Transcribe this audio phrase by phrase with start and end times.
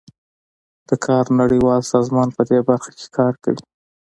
[0.87, 3.61] د کار نړیوال سازمان پدې برخه کې کار کوي